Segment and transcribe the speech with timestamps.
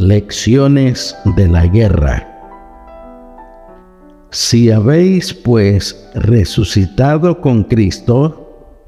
[0.00, 2.24] Lecciones de la guerra.
[4.30, 8.78] Si habéis pues resucitado con Cristo,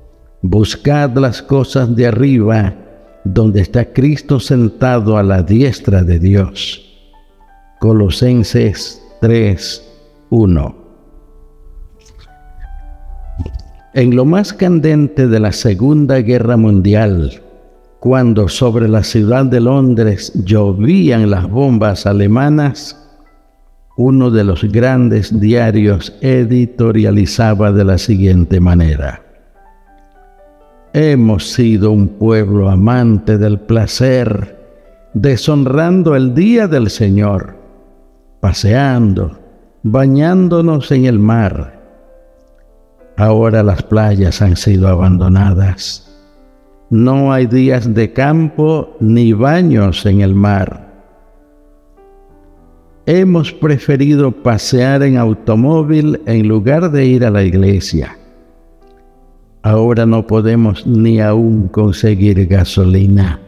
[0.41, 2.77] buscad las cosas de arriba,
[3.25, 6.81] donde está Cristo sentado a la diestra de Dios.
[7.81, 9.93] Colosenses 3,
[10.31, 10.77] 1.
[13.95, 17.43] En lo más candente de la Segunda Guerra Mundial,
[18.01, 22.97] cuando sobre la ciudad de Londres llovían las bombas alemanas,
[23.99, 29.23] uno de los grandes diarios editorializaba de la siguiente manera.
[30.95, 34.59] Hemos sido un pueblo amante del placer,
[35.13, 37.55] deshonrando el día del Señor,
[38.41, 39.39] paseando,
[39.83, 41.79] bañándonos en el mar.
[43.19, 46.10] Ahora las playas han sido abandonadas
[46.91, 50.91] no hay días de campo ni baños en el mar.
[53.07, 58.17] Hemos preferido pasear en automóvil en lugar de ir a la iglesia.
[59.63, 63.41] Ahora no podemos ni aún conseguir gasolina.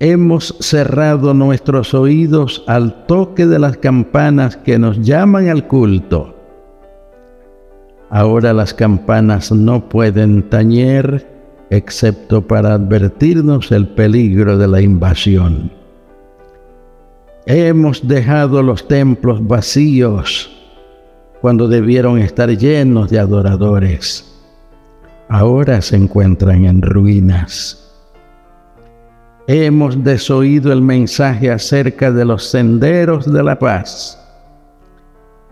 [0.00, 6.34] Hemos cerrado nuestros oídos al toque de las campanas que nos llaman al culto.
[8.10, 11.37] Ahora las campanas no pueden tañer
[11.70, 15.70] excepto para advertirnos el peligro de la invasión.
[17.46, 20.50] Hemos dejado los templos vacíos
[21.40, 24.24] cuando debieron estar llenos de adoradores.
[25.28, 27.84] Ahora se encuentran en ruinas.
[29.46, 34.18] Hemos desoído el mensaje acerca de los senderos de la paz.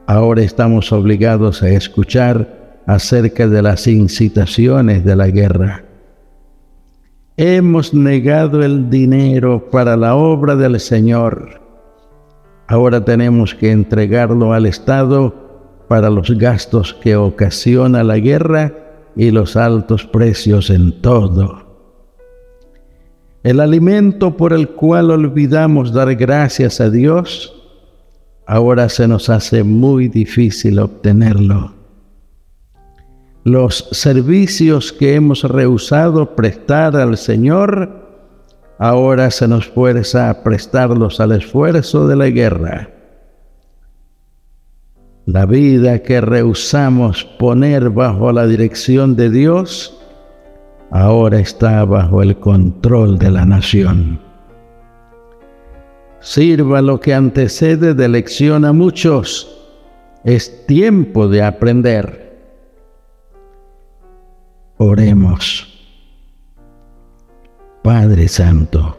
[0.06, 5.85] Ahora estamos obligados a escuchar acerca de las incitaciones de la guerra.
[7.38, 11.60] Hemos negado el dinero para la obra del Señor.
[12.66, 18.72] Ahora tenemos que entregarlo al Estado para los gastos que ocasiona la guerra
[19.16, 21.66] y los altos precios en todo.
[23.42, 27.54] El alimento por el cual olvidamos dar gracias a Dios,
[28.46, 31.75] ahora se nos hace muy difícil obtenerlo
[33.46, 37.88] los servicios que hemos rehusado prestar al Señor,
[38.76, 42.90] ahora se nos fuerza a prestarlos al esfuerzo de la guerra.
[45.26, 49.96] La vida que rehusamos poner bajo la dirección de Dios,
[50.90, 54.18] ahora está bajo el control de la nación.
[56.18, 59.68] Sirva lo que antecede de lección a muchos.
[60.24, 62.25] Es tiempo de aprender.
[64.78, 65.72] Oremos.
[67.82, 68.98] Padre Santo,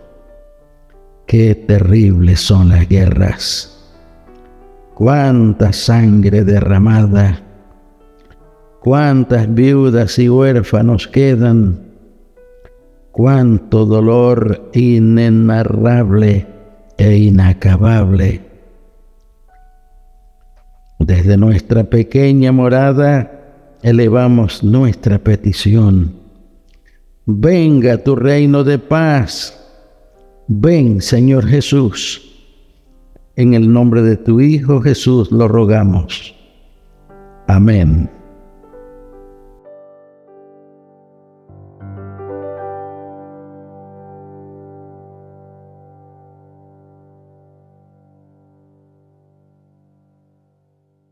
[1.27, 3.93] qué terribles son las guerras,
[4.95, 7.41] cuánta sangre derramada,
[8.79, 11.79] cuántas viudas y huérfanos quedan,
[13.11, 16.47] cuánto dolor inenarrable
[16.97, 18.41] e inacabable.
[20.97, 23.36] Desde nuestra pequeña morada,
[23.81, 26.13] elevamos nuestra petición.
[27.25, 29.53] Venga tu reino de paz.
[30.47, 32.23] Ven, Señor Jesús.
[33.35, 36.33] En el nombre de tu Hijo Jesús lo rogamos.
[37.47, 38.09] Amén.